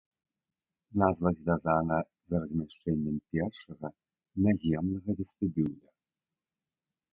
Назва 1.01 1.31
звязана 1.39 1.99
з 2.05 2.41
размяшчэннем 2.45 3.17
першага 3.35 3.87
наземнага 4.49 5.09
вестыбюля. 5.23 5.89